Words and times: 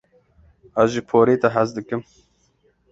Ez 0.83 0.89
ji 0.93 1.01
porê 1.09 1.35
te 1.41 1.47
hez 1.55 1.69
dikim. 1.77 2.01